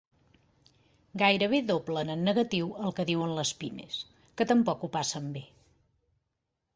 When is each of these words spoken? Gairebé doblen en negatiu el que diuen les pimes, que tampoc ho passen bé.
Gairebé 1.21 1.57
doblen 1.65 2.09
en 2.13 2.23
negatiu 2.29 2.71
el 2.87 2.95
que 2.99 3.05
diuen 3.09 3.35
les 3.41 3.51
pimes, 3.59 3.99
que 4.41 4.49
tampoc 4.53 4.87
ho 4.89 4.89
passen 4.97 5.29
bé. 5.37 5.45